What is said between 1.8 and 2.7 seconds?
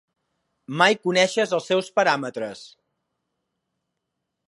paràmetres.